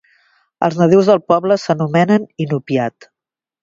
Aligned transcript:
Els 0.67 0.77
nadius 0.79 1.13
del 1.13 1.23
poble 1.33 1.59
s'anomenen 1.67 2.29
inupiat. 2.49 3.13